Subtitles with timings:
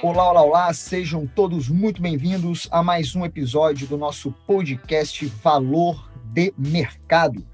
[0.00, 6.08] Olá, olá, olá, sejam todos muito bem-vindos a mais um episódio do nosso podcast Valor
[6.26, 7.44] de Mercado.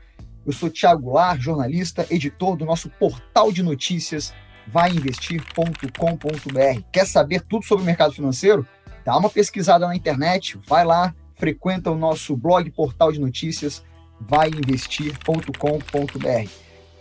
[0.44, 4.34] Eu sou Thiago Lar, jornalista, editor do nosso portal de notícias
[4.66, 6.82] vaiinvestir.com.br.
[6.92, 8.68] Quer saber tudo sobre o mercado financeiro?
[9.06, 13.82] Dá uma pesquisada na internet, vai lá, frequenta o nosso blog portal de notícias
[14.20, 16.50] vaiinvestir.com.br.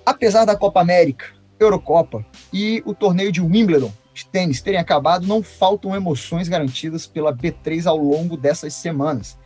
[0.05, 1.25] Apesar da Copa América,
[1.60, 7.34] Eurocopa e o torneio de Wimbledon de tênis terem acabado, não faltam emoções garantidas pela
[7.34, 9.38] B3 ao longo dessas semanas.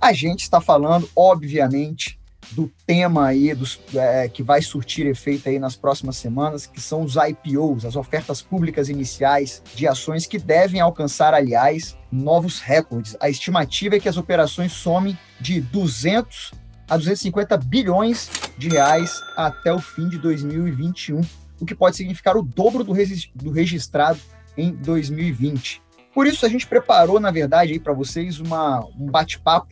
[0.00, 2.18] A gente está falando, obviamente,
[2.52, 7.02] do tema aí dos, é, que vai surtir efeito aí nas próximas semanas, que são
[7.02, 13.16] os IPOs, as ofertas públicas iniciais de ações que devem alcançar, aliás, novos recordes.
[13.20, 16.52] A estimativa é que as operações somem de 200
[16.88, 21.20] a 250 bilhões de reais até o fim de 2021
[21.60, 22.94] o que pode significar o dobro do,
[23.34, 24.18] do registrado
[24.56, 25.82] em 2020.
[26.12, 29.68] Por isso, a gente preparou, na verdade, para vocês uma, um bate-papo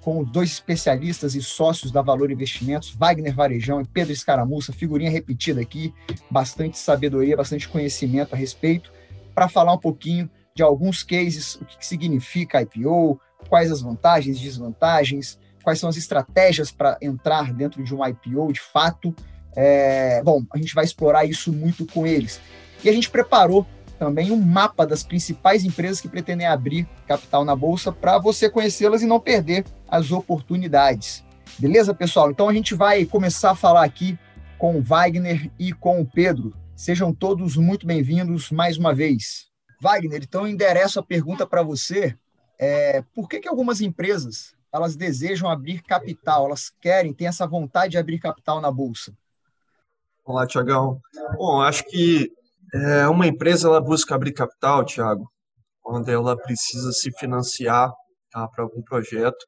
[0.00, 5.60] com dois especialistas e sócios da Valor Investimentos, Wagner Varejão e Pedro Escaramuça, figurinha repetida
[5.60, 5.92] aqui,
[6.30, 8.92] bastante sabedoria, bastante conhecimento a respeito,
[9.34, 14.42] para falar um pouquinho de alguns cases, o que significa IPO, quais as vantagens e
[14.42, 19.12] desvantagens, quais são as estratégias para entrar dentro de um IPO de fato,
[19.56, 22.40] é, bom, a gente vai explorar isso muito com eles.
[22.84, 23.66] E a gente preparou
[23.98, 29.00] também um mapa das principais empresas que pretendem abrir capital na bolsa para você conhecê-las
[29.00, 31.24] e não perder as oportunidades.
[31.58, 32.30] Beleza, pessoal?
[32.30, 34.18] Então a gente vai começar a falar aqui
[34.58, 36.52] com o Wagner e com o Pedro.
[36.74, 39.46] Sejam todos muito bem-vindos mais uma vez.
[39.80, 42.14] Wagner, então endereço a pergunta para você.
[42.58, 47.92] É, por que, que algumas empresas elas desejam abrir capital, elas querem, têm essa vontade
[47.92, 49.14] de abrir capital na bolsa?
[50.26, 50.98] Olá, Tiagão.
[51.36, 52.28] Bom, acho que
[52.74, 55.30] é, uma empresa ela busca abrir capital, Tiago,
[55.80, 57.92] quando ela precisa se financiar
[58.32, 59.38] tá, para algum projeto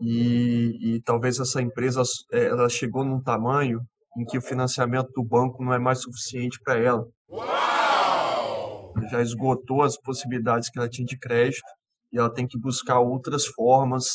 [0.00, 2.02] e, e, talvez essa empresa
[2.32, 3.80] é, ela chegou num tamanho
[4.16, 7.06] em que o financiamento do banco não é mais suficiente para ela.
[7.28, 8.94] Uau!
[9.10, 11.68] Já esgotou as possibilidades que ela tinha de crédito
[12.10, 14.06] e ela tem que buscar outras formas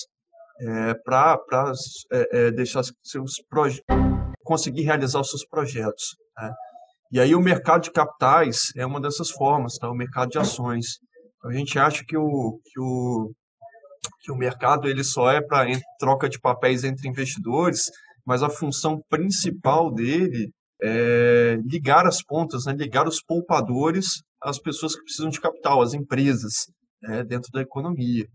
[0.59, 1.39] é, para
[2.11, 4.16] é, é, deixar seus projetos
[4.47, 6.15] conseguir realizar os seus projetos.
[6.37, 6.51] Né?
[7.11, 9.89] E aí o mercado de capitais é uma dessas formas, tá?
[9.89, 10.99] o mercado de ações.
[11.45, 13.31] A gente acha que o, que o,
[14.21, 15.67] que o mercado ele só é para
[15.99, 17.91] troca de papéis entre investidores,
[18.25, 20.49] mas a função principal dele
[20.81, 22.73] é ligar as pontas, né?
[22.73, 26.53] ligar os poupadores às pessoas que precisam de capital, às empresas
[27.01, 27.23] né?
[27.23, 28.25] dentro da economia.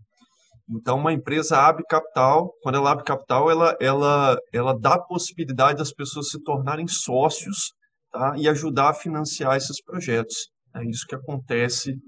[0.69, 5.77] Então, uma empresa abre capital, quando ela abre capital, ela, ela, ela dá a possibilidade
[5.77, 7.73] das pessoas se tornarem sócios
[8.11, 8.33] tá?
[8.37, 10.49] e ajudar a financiar esses projetos.
[10.75, 11.99] É isso que acontece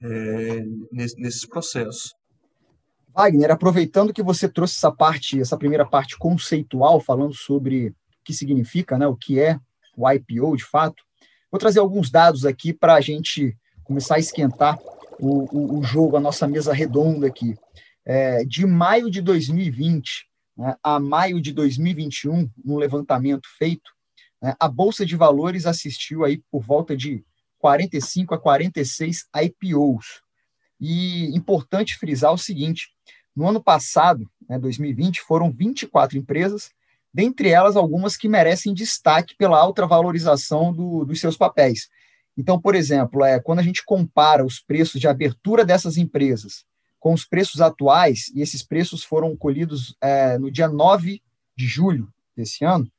[0.00, 0.62] é,
[0.92, 2.14] nesse, nesses processos.
[3.12, 8.32] Wagner, aproveitando que você trouxe essa parte, essa primeira parte conceitual, falando sobre o que
[8.32, 9.58] significa, né, o que é
[9.96, 11.02] o IPO de fato,
[11.50, 14.78] vou trazer alguns dados aqui para a gente começar a esquentar
[15.18, 17.56] o, o, o jogo, a nossa mesa redonda aqui
[18.06, 23.90] é, de maio de 2020 né, a maio de 2021, no levantamento feito,
[24.40, 27.22] né, a Bolsa de Valores assistiu aí por volta de
[27.58, 30.22] 45 a 46 IPOs.
[30.80, 32.88] E importante frisar o seguinte:
[33.34, 36.70] no ano passado, né, 2020, foram 24 empresas,
[37.12, 41.88] dentre elas algumas que merecem destaque pela alta valorização do, dos seus papéis.
[42.36, 46.64] Então, por exemplo, é, quando a gente compara os preços de abertura dessas empresas
[47.06, 51.22] com os preços atuais, e esses preços foram colhidos é, no dia 9
[51.56, 52.90] de julho desse ano,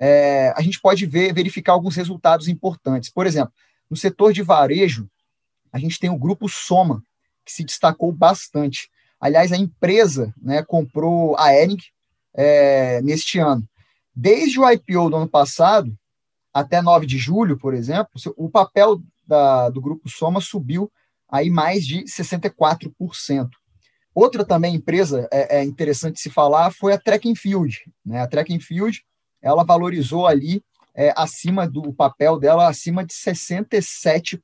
[0.00, 3.08] é, a gente pode ver, verificar alguns resultados importantes.
[3.08, 3.54] Por exemplo,
[3.88, 5.08] no setor de varejo,
[5.72, 7.04] a gente tem o grupo Soma,
[7.44, 8.90] que se destacou bastante.
[9.20, 11.78] Aliás, a empresa né, comprou a Ering
[12.34, 13.64] é, neste ano.
[14.12, 15.96] Desde o IPO do ano passado,
[16.52, 20.90] até 9 de julho, por exemplo, o papel da, do grupo Soma subiu
[21.32, 23.48] aí mais de 64%.
[24.14, 27.80] Outra também empresa é, é interessante se falar foi a Track and Field.
[28.04, 28.20] Né?
[28.20, 29.02] A Track and Field
[29.40, 30.62] ela valorizou ali
[30.94, 34.42] é, acima do papel dela acima de 67%.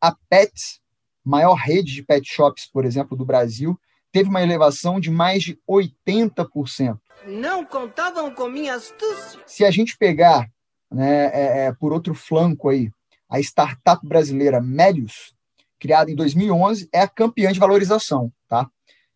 [0.00, 0.80] A Pets,
[1.24, 3.78] maior rede de pet shops, por exemplo, do Brasil,
[4.12, 6.98] teve uma elevação de mais de 80%.
[7.26, 9.40] Não contavam com minha astúcia.
[9.46, 10.48] Se a gente pegar,
[10.90, 12.90] né, é, é, por outro flanco aí,
[13.30, 15.32] a startup brasileira Melius,
[15.78, 18.32] criada em 2011, é a campeã de valorização.
[18.48, 18.68] Tá?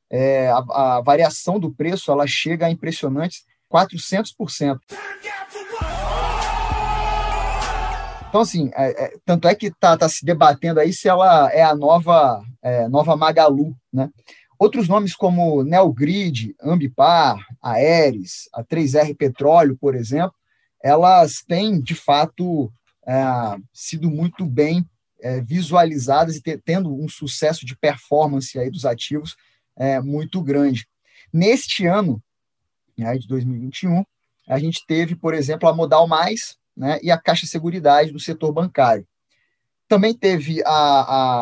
[0.08, 0.58] É, a,
[0.96, 4.78] a, variação do preço ela chega a impressionantes 400%.
[8.28, 11.62] Então, assim, é, é, tanto é que está tá se debatendo aí se ela é
[11.62, 14.10] a nova, é, nova Magalu, né?
[14.58, 20.34] Outros nomes como Neogrid, Ambipar, Aeres, a 3R Petróleo, por exemplo,
[20.82, 22.72] elas têm, de fato,
[23.72, 24.88] sido muito bem
[25.20, 29.36] é, visualizadas e te, tendo um sucesso de performance aí dos ativos
[29.76, 30.86] é, muito grande.
[31.32, 32.22] Neste ano,
[32.96, 34.04] né, de 2021,
[34.46, 38.52] a gente teve, por exemplo, a Modal Mais né, e a Caixa Seguridade do setor
[38.52, 39.06] bancário.
[39.88, 40.70] Também teve a,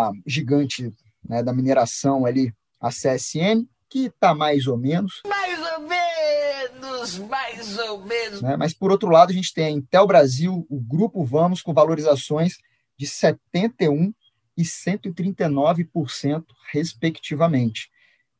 [0.08, 0.92] a gigante
[1.28, 5.22] né, da mineração ali, a CSN, que está mais ou menos.
[5.26, 7.18] Mais ou menos,
[7.62, 8.42] mais ou menos.
[8.42, 11.72] Né, mas, por outro lado, a gente tem a Intel Brasil, o Grupo Vamos, com
[11.72, 12.58] valorizações
[12.98, 14.14] de 71%
[14.56, 17.90] e 139%, respectivamente.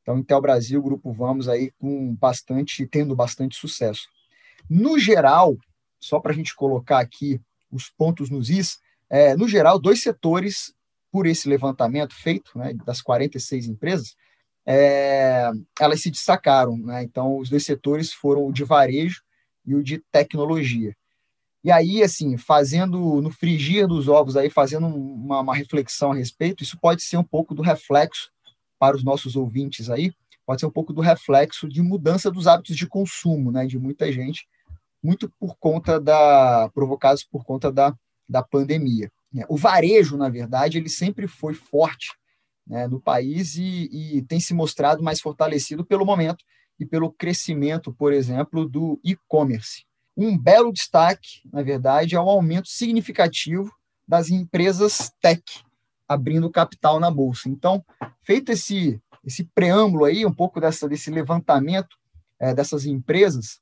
[0.02, 4.08] Então, Intel Brasil, Grupo Vamos aí com bastante, tendo bastante sucesso.
[4.68, 5.56] No geral,
[6.00, 7.40] só para a gente colocar aqui
[7.70, 8.78] os pontos nos is,
[9.08, 10.74] é, no geral, dois setores,
[11.10, 14.16] por esse levantamento feito, né, das 46 empresas,
[14.66, 15.50] é,
[15.80, 16.76] elas se destacaram.
[16.76, 17.02] Né?
[17.02, 19.22] Então, os dois setores foram o de varejo
[19.66, 20.94] e o de tecnologia.
[21.64, 26.62] E aí, assim, fazendo no frigir dos ovos, aí, fazendo uma, uma reflexão a respeito,
[26.62, 28.32] isso pode ser um pouco do reflexo
[28.78, 30.12] para os nossos ouvintes aí,
[30.44, 34.10] pode ser um pouco do reflexo de mudança dos hábitos de consumo, né, de muita
[34.10, 34.48] gente,
[35.00, 37.94] muito por conta da provocados por conta da,
[38.28, 39.10] da pandemia.
[39.48, 42.10] O varejo, na verdade, ele sempre foi forte
[42.72, 46.42] né, no país e, e tem se mostrado mais fortalecido pelo momento
[46.80, 49.84] e pelo crescimento, por exemplo, do e-commerce.
[50.16, 53.70] Um belo destaque, na verdade, é o aumento significativo
[54.08, 55.42] das empresas tech,
[56.08, 57.46] abrindo capital na bolsa.
[57.50, 57.84] Então,
[58.22, 61.96] feito esse esse preâmbulo aí, um pouco dessa, desse levantamento
[62.40, 63.60] é, dessas empresas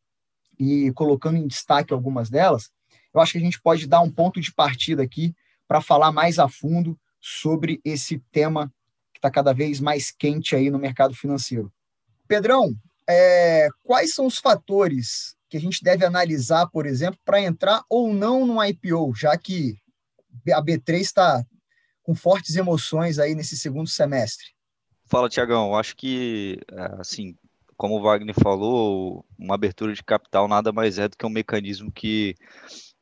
[0.59, 2.71] e colocando em destaque algumas delas,
[3.13, 5.35] eu acho que a gente pode dar um ponto de partida aqui
[5.69, 8.73] para falar mais a fundo sobre esse tema
[9.21, 11.71] está cada vez mais quente aí no mercado financeiro.
[12.27, 12.75] Pedrão,
[13.09, 18.15] é, quais são os fatores que a gente deve analisar, por exemplo, para entrar ou
[18.15, 19.77] não no IPO, já que
[20.53, 21.45] a B3 está
[22.03, 24.47] com fortes emoções aí nesse segundo semestre?
[25.07, 25.77] Fala, Tiagão.
[25.77, 27.35] Acho que, é, assim,
[27.77, 31.91] como o Wagner falou, uma abertura de capital nada mais é do que um mecanismo
[31.91, 32.37] que,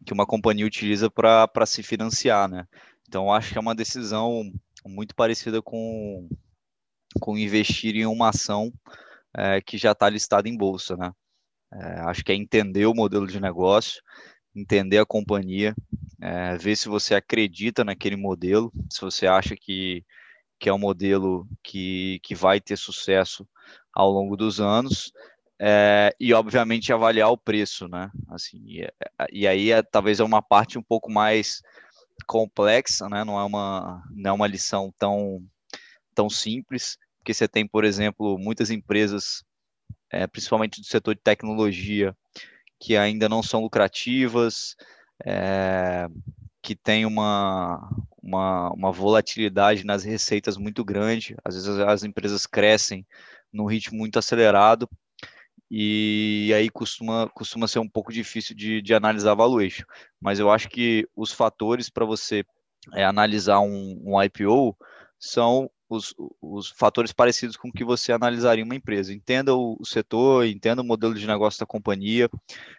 [0.06, 2.66] que uma companhia utiliza para se financiar, né?
[3.06, 4.50] Então, acho que é uma decisão
[4.88, 6.28] muito parecida com,
[7.20, 8.72] com investir em uma ação
[9.36, 11.12] é, que já está listada em bolsa, né?
[11.72, 14.02] É, acho que é entender o modelo de negócio,
[14.54, 15.74] entender a companhia,
[16.20, 20.04] é, ver se você acredita naquele modelo, se você acha que,
[20.58, 23.46] que é um modelo que, que vai ter sucesso
[23.92, 25.12] ao longo dos anos,
[25.60, 28.10] é, e obviamente avaliar o preço, né?
[28.28, 28.88] Assim, e,
[29.32, 31.60] e aí é, talvez é uma parte um pouco mais
[32.26, 33.24] complexa, né?
[33.24, 35.42] Não é uma, não é uma lição tão,
[36.14, 39.44] tão simples, porque você tem, por exemplo, muitas empresas,
[40.10, 42.16] é, principalmente do setor de tecnologia,
[42.80, 44.76] que ainda não são lucrativas,
[45.24, 46.06] é,
[46.62, 47.88] que tem uma,
[48.22, 51.36] uma, uma, volatilidade nas receitas muito grande.
[51.44, 53.06] Às vezes as empresas crescem
[53.52, 54.88] num ritmo muito acelerado
[55.70, 59.84] e aí costuma, costuma ser um pouco difícil de, de analisar valuation.
[60.20, 62.44] Mas eu acho que os fatores para você
[62.94, 64.76] é, analisar um, um IPO
[65.18, 69.12] são os, os fatores parecidos com que você analisaria uma empresa.
[69.12, 72.28] Entenda o, o setor, entenda o modelo de negócio da companhia.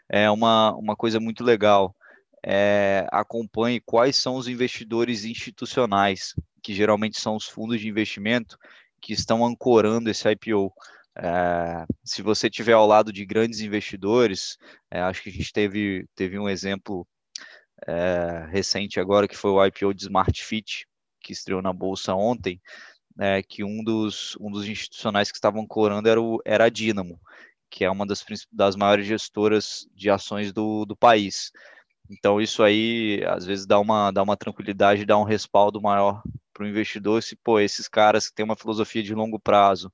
[0.07, 1.95] É uma, uma coisa muito legal.
[2.43, 6.33] É, acompanhe quais são os investidores institucionais,
[6.63, 8.57] que geralmente são os fundos de investimento
[9.01, 10.71] que estão ancorando esse IPO.
[11.21, 14.57] É, se você tiver ao lado de grandes investidores,
[14.89, 17.05] é, acho que a gente teve, teve um exemplo
[17.85, 20.87] é, recente agora, que foi o IPO de Smart Fit,
[21.21, 22.61] que estreou na Bolsa ontem,
[23.19, 27.19] é, que um dos, um dos institucionais que estavam corando era, o, era a Dynamo,
[27.69, 31.51] que é uma das, das maiores gestoras de ações do, do país.
[32.09, 36.23] Então, isso aí, às vezes, dá uma, dá uma tranquilidade, dá um respaldo maior
[36.53, 37.21] para o investidor.
[37.21, 39.91] Se, pô, esses caras que têm uma filosofia de longo prazo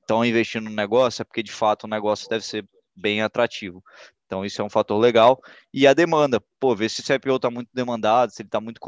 [0.00, 3.82] estão é, investindo no negócio, é porque, de fato, o negócio deve ser bem atrativo.
[4.26, 5.38] Então, isso é um fator legal.
[5.74, 8.80] E a demanda, pô, ver se esse IPO está muito demandado, se ele está muito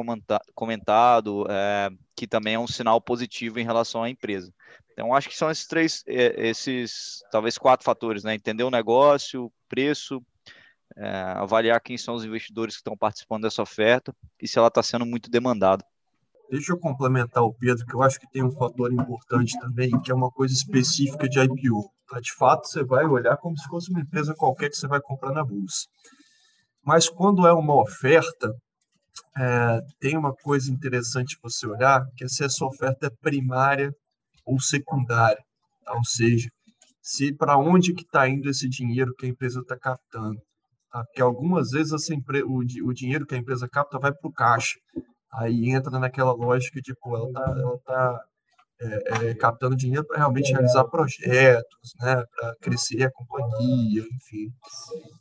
[0.54, 4.50] comentado, é, que também é um sinal positivo em relação à empresa.
[4.92, 8.34] Então, acho que são esses três, é, esses, talvez quatro fatores, né?
[8.34, 10.24] Entender o negócio, preço,
[10.96, 14.82] é, avaliar quem são os investidores que estão participando dessa oferta e se ela está
[14.82, 15.84] sendo muito demandada.
[16.50, 20.10] Deixa eu complementar o Pedro, que eu acho que tem um fator importante também, que
[20.10, 21.90] é uma coisa específica de IPO.
[22.08, 22.20] Tá?
[22.20, 25.32] De fato, você vai olhar como se fosse uma empresa qualquer que você vai comprar
[25.32, 25.86] na bolsa.
[26.84, 28.54] Mas quando é uma oferta,
[29.36, 33.90] é, tem uma coisa interessante você olhar, que é se essa oferta é primária
[34.44, 35.42] ou secundária.
[35.84, 35.94] Tá?
[35.94, 36.48] Ou seja,
[37.02, 40.40] se para onde que está indo esse dinheiro que a empresa está captando.
[40.90, 41.04] Tá?
[41.04, 42.14] Porque algumas vezes essa
[42.46, 42.58] o,
[42.88, 44.78] o dinheiro que a empresa capta vai para o caixa.
[45.38, 48.24] Aí entra naquela lógica de, pô, ela está ela tá,
[48.80, 54.52] é, é, captando dinheiro para realmente realizar projetos, né, para crescer a companhia, enfim.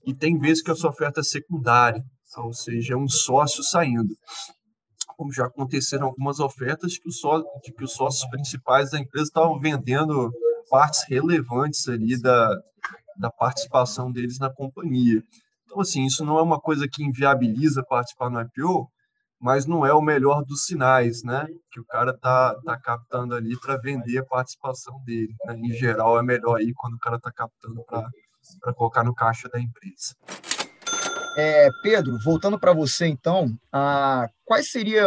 [0.06, 2.04] E tem vezes que a sua oferta é secundária,
[2.38, 4.16] ou seja, é um sócio saindo.
[5.16, 9.60] Como já aconteceram algumas ofertas que, só, de que os sócios principais da empresa estavam
[9.60, 10.32] vendendo
[10.70, 12.50] partes relevantes ali da,
[13.18, 15.22] da participação deles na companhia.
[15.66, 18.90] Então, assim, isso não é uma coisa que inviabiliza participar no IPO,
[19.44, 21.46] mas não é o melhor dos sinais, né?
[21.70, 25.36] Que o cara tá, tá captando ali para vender a participação dele.
[25.46, 25.58] Né?
[25.58, 29.60] Em geral, é melhor aí quando o cara tá captando para colocar no caixa da
[29.60, 30.16] empresa.
[31.36, 35.04] É, Pedro, voltando para você então, a, quais seria,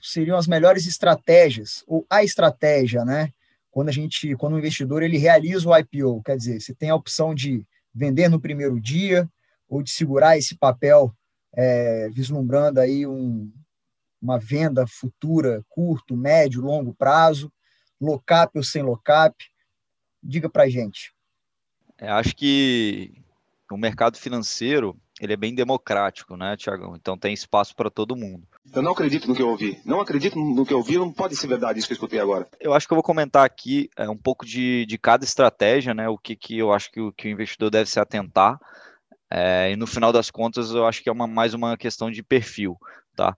[0.00, 3.28] seriam as melhores estratégias ou a estratégia, né?
[3.70, 6.96] Quando a gente, quando o investidor ele realiza o IPO, quer dizer, se tem a
[6.96, 9.28] opção de vender no primeiro dia
[9.68, 11.14] ou de segurar esse papel,
[11.54, 13.52] é, vislumbrando aí um,
[14.24, 17.52] uma venda futura, curto, médio, longo prazo,
[18.00, 19.34] locap ou sem locap?
[20.22, 21.14] Diga para gente.
[21.98, 23.12] É, acho que
[23.70, 26.96] o mercado financeiro ele é bem democrático, né, Tiagão?
[26.96, 28.48] Então tem espaço para todo mundo.
[28.74, 29.80] Eu não acredito no que eu ouvi.
[29.84, 32.48] Não acredito no que eu ouvi, não pode ser verdade isso que eu escutei agora.
[32.58, 36.08] Eu acho que eu vou comentar aqui é, um pouco de, de cada estratégia, né?
[36.08, 38.58] O que, que eu acho que o, que o investidor deve se atentar.
[39.30, 42.22] É, e no final das contas, eu acho que é uma, mais uma questão de
[42.22, 42.76] perfil,
[43.14, 43.36] tá?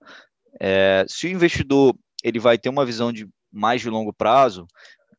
[0.61, 4.67] É, se o investidor ele vai ter uma visão de mais de longo prazo,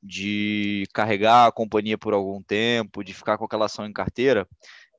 [0.01, 4.47] de carregar a companhia por algum tempo, de ficar com aquela ação em carteira,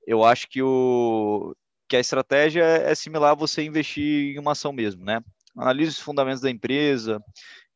[0.07, 1.55] eu acho que, o,
[1.89, 5.21] que a estratégia é, similar a você investir em uma ação mesmo, né?
[5.57, 7.23] Analise os fundamentos da empresa,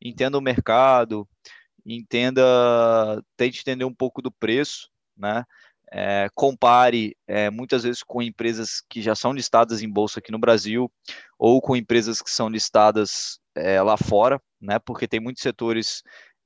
[0.01, 1.27] entenda o mercado,
[1.85, 2.43] entenda,
[3.37, 5.43] tente entender um pouco do preço, né?
[5.95, 10.39] É, compare é, muitas vezes com empresas que já são listadas em bolsa aqui no
[10.39, 10.91] Brasil
[11.37, 14.79] ou com empresas que são listadas é, lá fora, né?
[14.79, 16.01] Porque tem muitos setores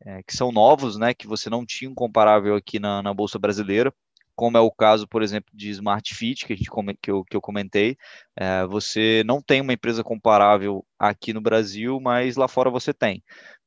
[0.05, 1.13] é, que são novos, né?
[1.13, 3.93] Que você não tinha um comparável aqui na, na bolsa brasileira
[4.37, 6.69] como é o caso, por exemplo, de Smart Fit, que, a gente,
[7.01, 7.97] que, eu, que eu comentei,
[8.35, 13.23] é, você não tem uma empresa comparável aqui no Brasil, mas lá fora você tem.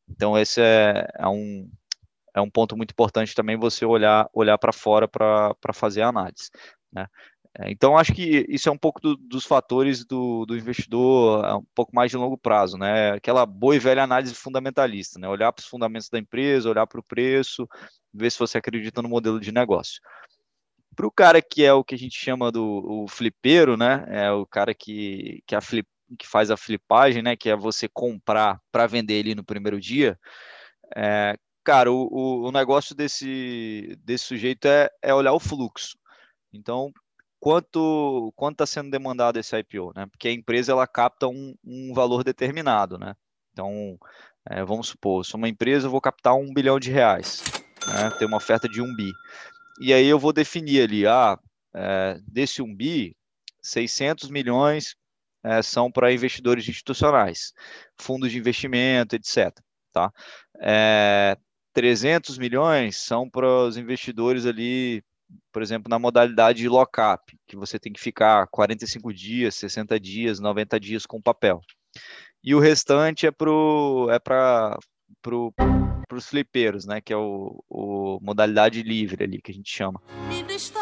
[0.09, 1.69] Então, esse é, é um,
[2.35, 6.51] é um ponto muito importante também você olhar, olhar para fora para fazer a análise.
[6.93, 7.07] Né?
[7.59, 11.55] É, então, acho que isso é um pouco do, dos fatores do, do investidor, é
[11.55, 13.13] um pouco mais de longo prazo, né?
[13.13, 15.29] Aquela boa e velha análise fundamentalista, né?
[15.29, 17.69] Olhar para os fundamentos da empresa, olhar para o preço,
[18.15, 20.01] ver se você acredita no modelo de negócio.
[20.95, 22.65] Para o cara que é o que a gente chama do
[23.05, 24.05] o flipeiro, né?
[24.09, 27.37] É o cara que, que, a flip, que faz a flipagem, né?
[27.37, 30.19] Que é você comprar para vender ele no primeiro dia.
[30.97, 35.99] É, cara, o, o negócio desse, desse sujeito é, é olhar o fluxo.
[36.53, 36.93] Então,
[37.41, 40.07] quanto está sendo demandado esse IPO, né?
[40.07, 43.15] Porque a empresa ela capta um, um valor determinado, né?
[43.53, 43.99] Então,
[44.49, 47.43] é, vamos supor, sou uma empresa, eu vou captar um bilhão de reais,
[47.87, 48.11] né?
[48.19, 49.13] Tem uma oferta de um bi.
[49.81, 51.39] E aí eu vou definir ali, ah,
[51.75, 53.17] é, desse 1 bi,
[53.63, 54.95] 600 milhões
[55.43, 57.53] é, são para investidores institucionais,
[57.99, 59.59] fundos de investimento, etc.
[59.93, 60.13] Tá?
[61.71, 65.03] É, 300 milhões são para os investidores ali,
[65.53, 70.41] por exemplo, na modalidade de lock-up, que você tem que ficar 45 dias, 60 dias,
[70.41, 71.61] 90 dias com papel.
[72.43, 73.51] E o restante é para
[74.11, 74.79] é para
[76.13, 77.01] os flipeiros, né?
[77.01, 80.01] Que é o, o, modalidade livre ali que a gente chama.
[80.29, 80.81] Livre estou,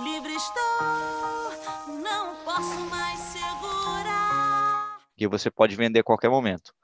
[0.00, 0.62] livre estou,
[2.02, 4.98] não posso mais segurar.
[5.16, 6.74] Que você pode vender a qualquer momento.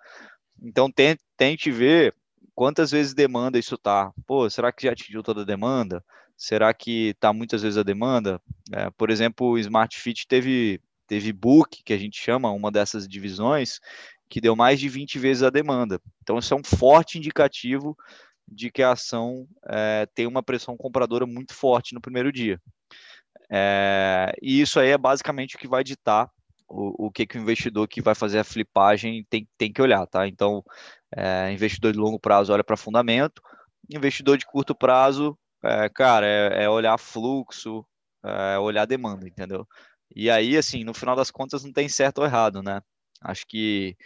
[0.62, 2.14] Então tente, tente ver
[2.60, 4.12] quantas vezes demanda isso tá.
[4.26, 6.04] Pô, será que já atingiu toda a demanda?
[6.36, 8.38] Será que tá muitas vezes a demanda?
[8.70, 13.08] É, por exemplo, o Smart Fit teve teve book, que a gente chama, uma dessas
[13.08, 13.80] divisões,
[14.28, 15.98] que deu mais de 20 vezes a demanda.
[16.22, 17.96] Então, isso é um forte indicativo
[18.46, 22.60] de que a ação é, tem uma pressão compradora muito forte no primeiro dia.
[23.50, 26.30] É, e isso aí é basicamente o que vai ditar
[26.70, 30.06] o, o que, que o investidor que vai fazer a flipagem tem, tem que olhar,
[30.06, 30.28] tá?
[30.28, 30.64] Então,
[31.16, 33.42] é, investidor de longo prazo olha para fundamento,
[33.90, 37.84] investidor de curto prazo, é, cara, é, é, olhar fluxo,
[38.24, 39.66] é olhar demanda, entendeu?
[40.14, 42.80] E aí, assim, no final das contas, não tem certo ou errado, né?
[43.22, 43.96] Acho que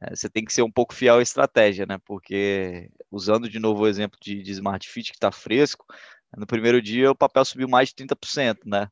[0.00, 1.98] é, você tem que ser um pouco fiel à estratégia, né?
[2.04, 5.84] Porque, usando de novo o exemplo de, de Smart Fit, que está fresco,
[6.36, 8.88] no primeiro dia o papel subiu mais de 30%, né?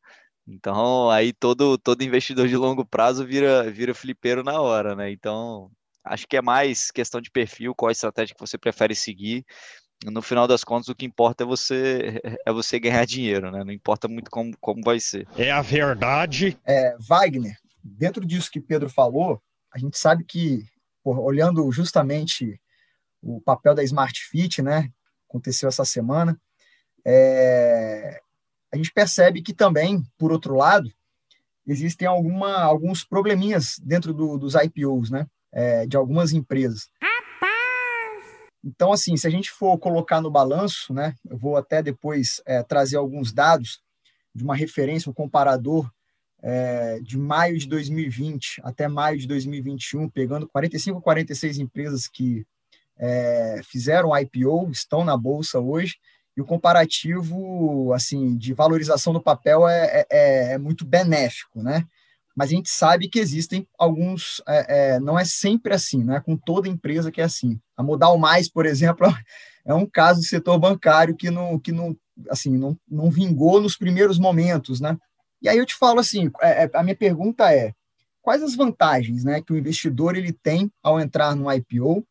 [0.47, 5.11] Então, aí todo, todo investidor de longo prazo vira, vira flipeiro na hora, né?
[5.13, 5.71] Então,
[6.05, 9.45] acho que é mais questão de perfil, qual a estratégia que você prefere seguir.
[10.05, 13.63] No final das contas, o que importa é você é você ganhar dinheiro, né?
[13.63, 15.29] Não importa muito como, como vai ser.
[15.37, 16.59] É a verdade.
[16.65, 19.43] É, Wagner, dentro disso que Pedro falou,
[19.73, 20.65] a gente sabe que,
[21.05, 22.59] olhando justamente
[23.23, 24.91] o papel da Smart Fit, né?
[25.29, 26.41] Aconteceu essa semana.
[27.07, 28.21] É,
[28.73, 30.91] a gente percebe que também, por outro lado,
[31.67, 35.27] existem alguma, alguns probleminhas dentro do, dos IPOs, né?
[35.53, 36.89] É, de algumas empresas.
[38.63, 41.15] Então, assim, se a gente for colocar no balanço, né?
[41.29, 43.81] Eu vou até depois é, trazer alguns dados
[44.35, 45.91] de uma referência, um comparador
[46.43, 52.47] é, de maio de 2020 até maio de 2021, pegando 45 46 empresas que
[52.99, 55.97] é, fizeram IPO, estão na bolsa hoje,
[56.37, 61.85] e o comparativo assim de valorização do papel é, é, é muito benéfico, né?
[62.37, 66.21] Mas a gente sabe que existem alguns, é, é, não é sempre assim, não é
[66.21, 67.61] com toda empresa que é assim.
[67.77, 69.07] A Modal Mais, por exemplo,
[69.65, 71.97] é um caso do setor bancário que não, que não,
[72.29, 74.97] assim, não, não vingou nos primeiros momentos, né?
[75.43, 77.73] E aí eu te falo assim, é, é, a minha pergunta é,
[78.23, 82.07] quais as vantagens, né, que o investidor ele tem ao entrar no IPO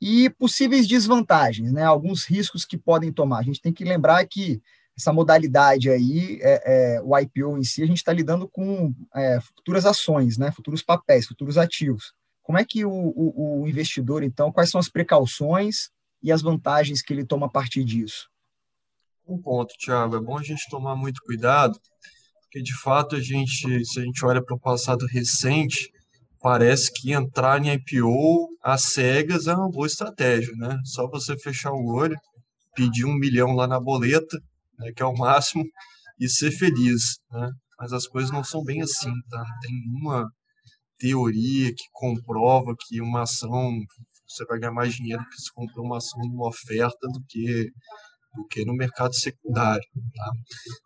[0.00, 1.82] e possíveis desvantagens, né?
[1.82, 3.38] Alguns riscos que podem tomar.
[3.38, 4.62] A gente tem que lembrar que
[4.98, 9.40] essa modalidade aí, é, é, o IPO em si, a gente está lidando com é,
[9.40, 10.50] futuras ações, né?
[10.50, 12.12] Futuros papéis, futuros ativos.
[12.42, 15.90] Como é que o, o, o, investidor, então, quais são as precauções
[16.20, 18.28] e as vantagens que ele toma a partir disso?
[19.24, 21.78] Um ponto, Thiago, é bom a gente tomar muito cuidado,
[22.42, 25.92] porque de fato a gente, se a gente olha para o passado recente,
[26.40, 30.80] parece que entrar em IPO às cegas é uma boa estratégia, né?
[30.84, 32.18] Só você fechar o olho,
[32.74, 34.42] pedir um milhão lá na boleta,
[34.78, 35.64] né, que é o máximo,
[36.20, 37.50] e ser feliz, né?
[37.78, 39.44] Mas as coisas não são bem assim, tá?
[39.62, 40.28] Tem uma
[40.98, 43.78] teoria que comprova que uma ação
[44.26, 47.70] você vai ganhar mais dinheiro que se comprar uma ação numa oferta do que
[48.34, 49.82] do que no mercado secundário.
[50.14, 50.30] Tá?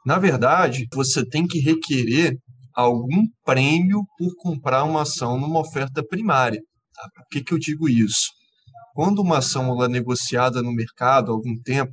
[0.07, 2.37] Na verdade, você tem que requerer
[2.74, 6.61] algum prêmio por comprar uma ação numa oferta primária.
[6.94, 7.11] Tá?
[7.14, 8.31] Por que, que eu digo isso?
[8.94, 11.90] Quando uma ação é negociada no mercado há algum tempo,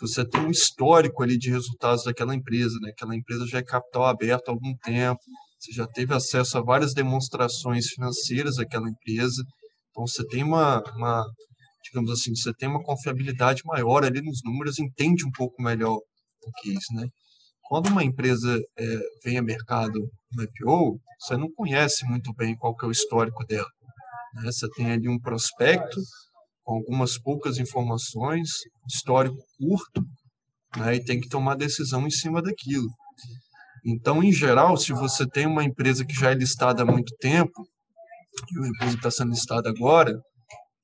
[0.00, 2.90] você tem um histórico ali de resultados daquela empresa, né?
[2.90, 5.20] Aquela empresa já é capital aberto há algum tempo,
[5.58, 9.42] você já teve acesso a várias demonstrações financeiras daquela empresa,
[9.90, 11.24] então você tem uma, uma
[11.84, 16.52] digamos assim, você tem uma confiabilidade maior ali nos números, entende um pouco melhor o
[16.60, 17.08] que é isso, né?
[17.68, 20.00] Quando uma empresa é, vem a mercado
[20.32, 23.68] no IPO, você não conhece muito bem qual que é o histórico dela.
[24.34, 24.50] Né?
[24.50, 26.00] Você tem ali um prospecto
[26.68, 28.50] com algumas poucas informações,
[28.86, 30.02] histórico curto,
[30.76, 30.96] né?
[30.96, 32.88] e tem que tomar decisão em cima daquilo.
[33.86, 37.66] Então, em geral, se você tem uma empresa que já é listada há muito tempo,
[38.52, 40.12] e uma empresa está sendo listada agora,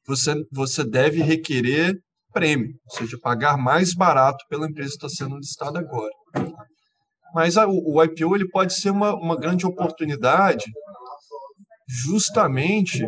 [0.07, 1.95] você, você deve requerer
[2.33, 6.15] prêmio, ou seja, pagar mais barato pela empresa que está sendo listada agora.
[7.35, 10.65] Mas a, o, IPO ele pode ser uma, uma grande oportunidade
[11.87, 13.07] justamente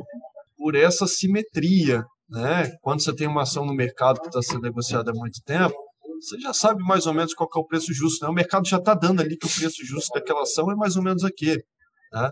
[0.59, 2.05] por essa simetria.
[2.29, 2.77] Né?
[2.83, 5.77] Quando você tem uma ação no mercado que está sendo negociada há muito tempo,
[6.21, 8.25] você já sabe mais ou menos qual é o preço justo.
[8.25, 8.31] Né?
[8.31, 11.03] O mercado já está dando ali que o preço justo daquela ação é mais ou
[11.03, 11.65] menos aquele.
[12.12, 12.31] Né?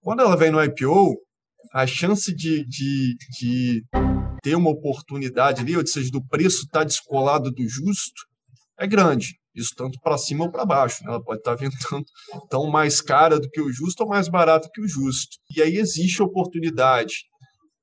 [0.00, 1.16] Quando ela vem no IPO,
[1.72, 3.84] a chance de, de, de
[4.42, 8.26] ter uma oportunidade ali, ou seja, do preço estar tá descolado do justo,
[8.78, 9.38] é grande.
[9.54, 11.04] Isso tanto para cima ou para baixo.
[11.04, 11.10] Né?
[11.10, 12.10] Ela pode estar vindo tanto,
[12.48, 15.36] tão mais cara do que o justo ou mais barato que o justo.
[15.56, 17.14] E aí existe a oportunidade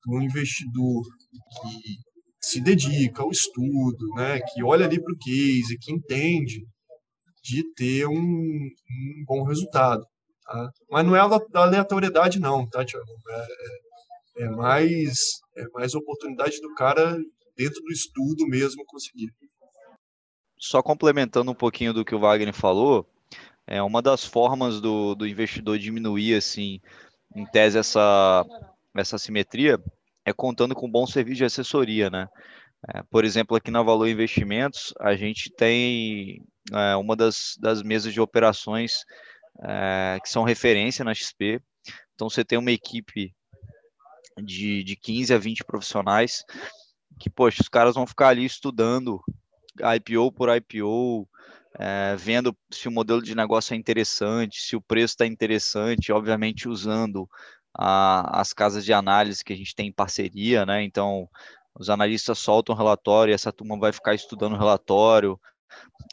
[0.06, 1.04] do investidor
[1.38, 1.98] que
[2.39, 4.39] se dedica ao estudo, né?
[4.39, 6.65] que olha ali para o case, que entende
[7.44, 10.04] de ter um, um bom resultado.
[10.44, 10.72] Tá?
[10.89, 13.06] Mas não é da aleatoriedade, não, tá, Tiago?
[13.30, 15.17] É, é, mais,
[15.56, 17.17] é mais oportunidade do cara,
[17.56, 19.32] dentro do estudo mesmo, conseguir
[20.62, 23.10] só complementando um pouquinho do que o Wagner falou,
[23.65, 26.80] é uma das formas do, do investidor diminuir, assim,
[27.36, 28.46] em tese, essa,
[28.96, 29.82] essa simetria
[30.25, 32.27] é contando com um bom serviço de assessoria, né?
[32.89, 38.12] É, por exemplo, aqui na Valor Investimentos, a gente tem é, uma das, das mesas
[38.12, 39.03] de operações
[39.63, 41.62] é, que são referência na XP.
[42.15, 43.34] Então, você tem uma equipe
[44.43, 46.43] de, de 15 a 20 profissionais
[47.19, 49.21] que, poxa, os caras vão ficar ali estudando
[49.79, 51.27] IPO por IPO,
[51.79, 56.67] é, vendo se o modelo de negócio é interessante, se o preço está interessante, obviamente
[56.67, 57.29] usando
[57.73, 60.84] a, as casas de análise que a gente tem em parceria, né?
[60.84, 61.27] Então,
[61.75, 65.39] os analistas soltam o relatório e essa turma vai ficar estudando o relatório,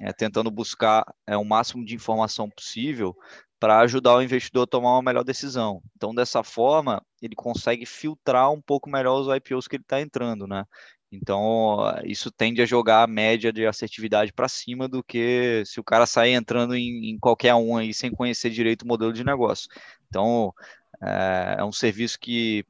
[0.00, 3.16] é, tentando buscar é, o máximo de informação possível
[3.58, 5.82] para ajudar o investidor a tomar uma melhor decisão.
[5.96, 10.46] Então, dessa forma, ele consegue filtrar um pouco melhor os IPOs que ele está entrando,
[10.46, 10.64] né?
[11.10, 15.84] Então, isso tende a jogar a média de assertividade para cima do que se o
[15.84, 19.68] cara sair entrando em, em, qualquer um aí sem conhecer direito o modelo de negócio.
[20.06, 20.52] Então,
[21.00, 22.64] é, é um serviço que,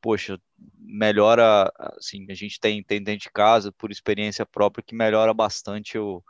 [0.00, 0.40] poxa,
[0.78, 5.98] melhora, assim, a gente tem, tem dentro de casa, por experiência própria, que melhora bastante
[5.98, 6.22] o,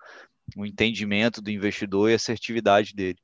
[0.57, 3.19] o entendimento do investidor e a assertividade dele.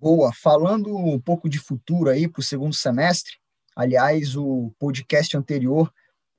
[0.00, 0.32] Boa.
[0.32, 3.34] Falando um pouco de futuro aí para o segundo semestre,
[3.76, 5.92] aliás, o podcast anterior,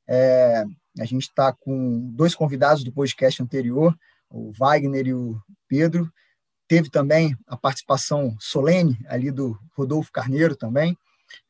[0.08, 0.65] é,
[1.00, 3.96] a gente está com dois convidados do podcast anterior,
[4.30, 6.12] o Wagner e o Pedro.
[6.67, 10.98] Teve também a participação solene ali do Rodolfo Carneiro também.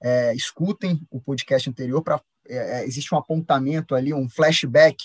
[0.01, 4.97] É, escutem o podcast anterior para é, é, existe um apontamento ali, um flashback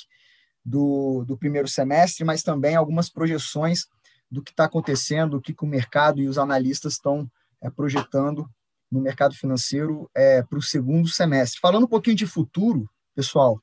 [0.65, 3.87] do, do primeiro semestre, mas também algumas projeções
[4.31, 7.31] do que está acontecendo, o que, que, o mercado e os analistas estão
[7.63, 8.49] é, projetando
[8.91, 11.61] no mercado financeiro é, para o segundo semestre.
[11.61, 13.61] Falando um pouquinho de futuro, pessoal,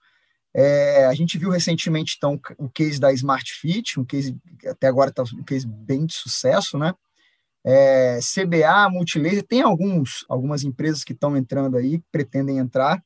[0.53, 5.09] é, a gente viu recentemente então o case da Smart Fit, um case até agora
[5.09, 6.93] está um case bem de sucesso, né?
[7.65, 13.01] É, CBA, Multilaser, tem alguns, algumas empresas que estão entrando aí, que pretendem entrar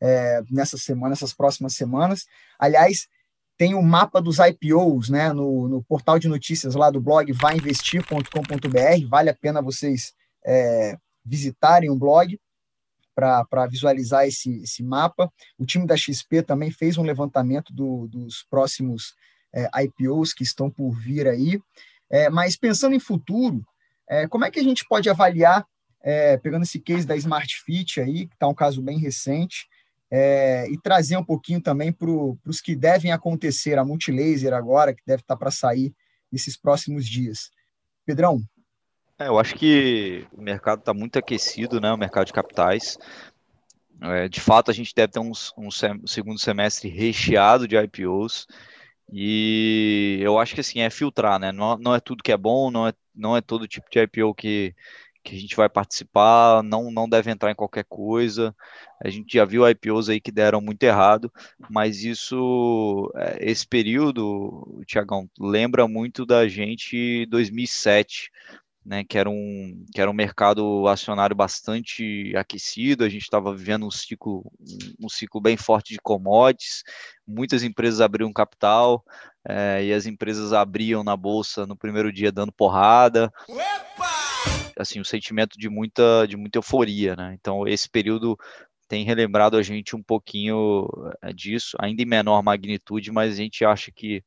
[0.00, 2.26] é, nessa semana, nessas próximas semanas.
[2.58, 3.08] Aliás,
[3.56, 9.08] tem o mapa dos IPOs né, no, no portal de notícias lá do blog vainvestir.com.br.
[9.08, 10.12] Vale a pena vocês
[10.44, 12.40] é, visitarem o blog
[13.14, 15.30] para visualizar esse, esse mapa.
[15.56, 19.14] O time da XP também fez um levantamento do, dos próximos
[19.54, 21.60] é, IPOs que estão por vir aí.
[22.10, 23.64] É, mas pensando em futuro,
[24.08, 25.66] é, como é que a gente pode avaliar,
[26.02, 29.66] é, pegando esse case da Smart Fit aí, que está um caso bem recente,
[30.10, 35.02] é, e trazer um pouquinho também para os que devem acontecer, a Multilaser agora, que
[35.06, 35.94] deve estar tá para sair
[36.30, 37.50] nesses próximos dias.
[38.04, 38.42] Pedrão.
[39.18, 41.92] É, eu acho que o mercado está muito aquecido, né?
[41.92, 42.98] O mercado de capitais.
[44.02, 45.70] É, de fato, a gente deve ter um, um
[46.06, 48.46] segundo semestre recheado de IPOs.
[49.12, 51.52] E eu acho que assim é filtrar, né?
[51.52, 54.34] Não, não é tudo que é bom, não é, não é todo tipo de IPO
[54.34, 54.74] que,
[55.22, 58.54] que a gente vai participar, não, não deve entrar em qualquer coisa.
[59.04, 61.30] A gente já viu IPOs aí que deram muito errado,
[61.70, 68.30] mas isso, é, esse período, Tiagão, lembra muito da gente 2007,
[68.84, 73.86] né, que era um que era um mercado acionário bastante aquecido, a gente estava vivendo
[73.86, 74.44] um ciclo
[75.00, 76.82] um ciclo bem forte de commodities,
[77.26, 79.04] muitas empresas abriam capital
[79.46, 83.32] é, e as empresas abriam na bolsa no primeiro dia dando porrada.
[83.48, 84.12] Opa!
[84.78, 87.36] assim, um sentimento de muita, de muita euforia, né?
[87.38, 88.36] Então, esse período
[88.88, 90.86] tem relembrado a gente um pouquinho
[91.22, 94.22] eh, disso, ainda em menor magnitude, mas a gente acha que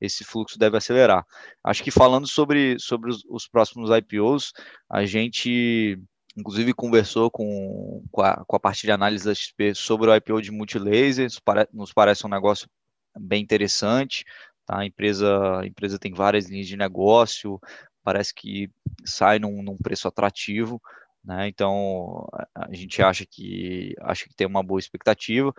[0.00, 1.24] esse fluxo deve acelerar.
[1.64, 4.52] Acho que falando sobre, sobre os, os próximos IPOs,
[4.90, 5.98] a gente
[6.36, 10.42] inclusive conversou com, com, a, com a parte de análise da XP sobre o IPO
[10.42, 12.68] de Multilaser, nos, pare, nos parece um negócio
[13.18, 14.24] bem interessante,
[14.66, 14.80] tá?
[14.80, 17.58] a, empresa, a empresa tem várias linhas de negócio,
[18.04, 18.70] parece que
[19.04, 20.80] sai num, num preço atrativo,
[21.24, 21.48] né?
[21.48, 25.52] Então a gente acha que acha que tem uma boa expectativa.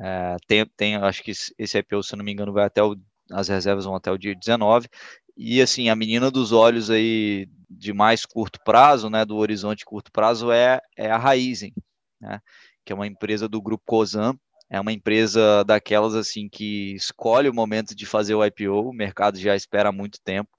[0.00, 2.96] É, tem, tem, acho que esse IPO, se não me engano, vai até o,
[3.30, 4.88] as reservas vão até o dia 19.
[5.36, 10.12] E assim, a menina dos olhos aí de mais curto prazo, né, do horizonte curto
[10.12, 11.72] prazo é, é a Raizen,
[12.20, 12.40] né,
[12.84, 14.34] que é uma empresa do grupo Cosan,
[14.68, 19.38] é uma empresa daquelas assim que escolhe o momento de fazer o IPO, o mercado
[19.38, 20.50] já espera há muito tempo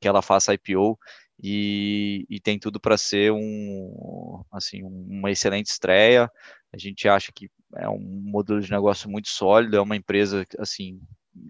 [0.00, 0.98] que ela faça IPO
[1.42, 6.30] e, e tem tudo para ser um, assim, uma excelente estreia.
[6.72, 11.00] A gente acha que é um modelo de negócio muito sólido, é uma empresa assim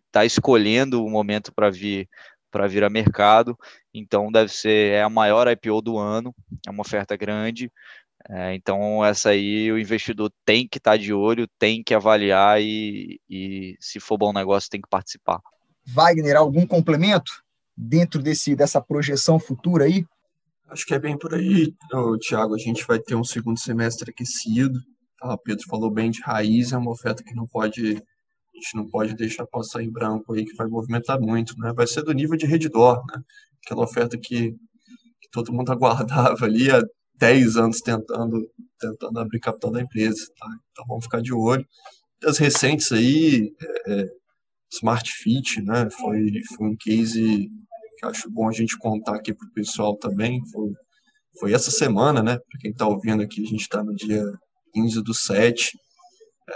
[0.07, 2.09] está escolhendo o momento para vir
[2.51, 3.59] para vir a mercado,
[3.95, 6.35] então deve ser é a maior IPO do ano,
[6.67, 7.73] é uma oferta grande,
[8.29, 12.61] é, então essa aí o investidor tem que estar tá de olho, tem que avaliar
[12.61, 15.41] e, e se for bom negócio tem que participar.
[15.87, 17.43] Wagner, algum complemento?
[17.77, 20.05] dentro desse, dessa projeção futura aí?
[20.69, 21.75] Acho que é bem por aí,
[22.21, 22.55] Tiago.
[22.55, 24.81] A gente vai ter um segundo semestre aquecido.
[25.23, 28.03] O Pedro falou bem de raiz, é uma oferta que não pode,
[28.55, 31.55] a gente não pode deixar passar em branco aí, que vai movimentar muito.
[31.59, 31.73] Né?
[31.75, 33.23] Vai ser do nível de Redditor, né?
[33.65, 36.83] aquela oferta que, que todo mundo aguardava ali há
[37.19, 40.27] 10 anos tentando, tentando abrir capital da empresa.
[40.39, 40.47] Tá?
[40.71, 41.67] Então vamos ficar de olho.
[42.21, 43.53] Das recentes aí,
[43.87, 44.07] é, é
[44.73, 45.89] Smart Fit, né?
[45.91, 47.49] Foi, foi um case
[47.99, 50.41] que acho bom a gente contar aqui para o pessoal também.
[50.51, 50.71] Foi,
[51.39, 52.39] foi essa semana, né?
[52.39, 54.25] Para quem está ouvindo aqui, a gente está no dia
[54.73, 55.79] 15 do 7.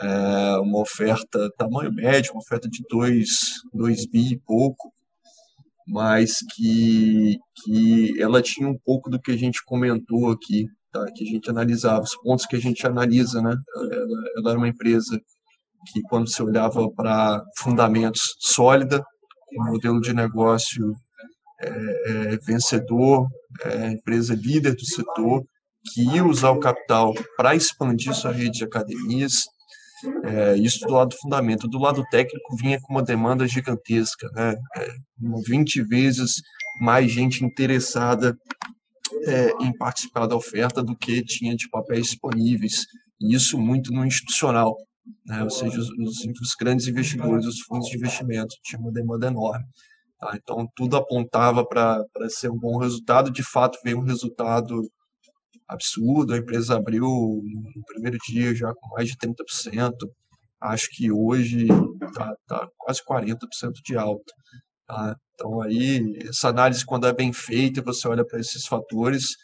[0.02, 3.28] É uma oferta tamanho médio, uma oferta de 2,
[3.72, 4.92] 2 bi e pouco.
[5.88, 11.04] mas que, que ela tinha um pouco do que a gente comentou aqui, tá?
[11.14, 13.40] que a gente analisava, os pontos que a gente analisa.
[13.40, 13.54] Né?
[13.76, 15.16] Ela, ela era uma empresa
[15.92, 19.04] que, quando você olhava para fundamentos sólida,
[19.58, 20.92] um modelo de negócio
[21.60, 23.28] é, é, vencedor,
[23.64, 25.44] é, empresa líder do setor,
[25.92, 29.44] que ia usar o capital para expandir sua rede de academias,
[30.24, 31.68] é, isso do lado do fundamento.
[31.68, 34.56] Do lado técnico, vinha com uma demanda gigantesca, né?
[34.76, 34.88] É,
[35.46, 36.42] 20 vezes
[36.80, 38.36] mais gente interessada
[39.24, 42.86] é, em participar da oferta do que tinha de papéis disponíveis.
[43.20, 44.76] E isso muito no institucional,
[45.24, 45.42] né?
[45.42, 49.64] ou seja, os, os, grandes investidores, os fundos de investimento, tinha uma demanda enorme.
[50.18, 50.32] Tá?
[50.36, 53.30] Então, tudo apontava para ser um bom resultado.
[53.30, 54.82] De fato, veio um resultado
[55.68, 56.32] absurdo.
[56.32, 59.92] A empresa abriu no primeiro dia já com mais de 30%.
[60.60, 61.66] Acho que hoje
[62.02, 63.36] está tá quase 40%
[63.84, 64.32] de alta.
[64.86, 65.16] Tá?
[65.34, 69.36] Então, aí, essa análise, quando é bem feita, você olha para esses fatores,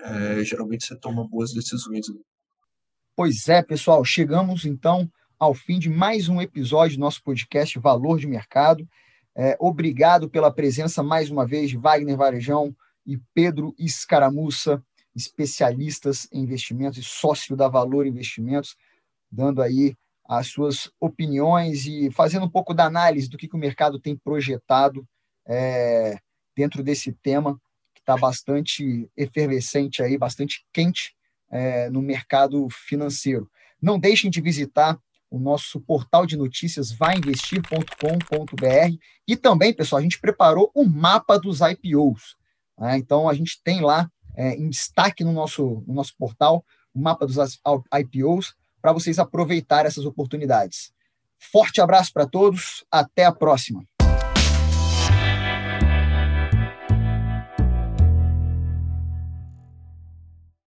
[0.00, 2.06] é, geralmente você toma boas decisões.
[3.14, 8.18] Pois é, pessoal, chegamos então ao fim de mais um episódio do nosso podcast Valor
[8.18, 8.86] de Mercado.
[9.36, 12.74] É, obrigado pela presença mais uma vez de Wagner Varejão
[13.06, 14.82] e Pedro Escaramuça
[15.16, 18.76] especialistas em investimentos e sócio da Valor Investimentos,
[19.32, 19.96] dando aí
[20.28, 24.14] as suas opiniões e fazendo um pouco da análise do que, que o mercado tem
[24.14, 25.08] projetado
[25.46, 26.18] é,
[26.54, 27.58] dentro desse tema
[27.94, 31.14] que está bastante efervescente aí, bastante quente
[31.50, 33.48] é, no mercado financeiro.
[33.80, 34.98] Não deixem de visitar
[35.30, 41.38] o nosso portal de notícias vainvestir.com.br e também, pessoal, a gente preparou o um mapa
[41.38, 42.36] dos IPOs.
[42.78, 42.98] Né?
[42.98, 47.26] Então, a gente tem lá é, em destaque no nosso, no nosso portal, o mapa
[47.26, 47.36] dos
[47.92, 50.92] IPOs, para vocês aproveitarem essas oportunidades.
[51.38, 53.84] Forte abraço para todos, até a próxima.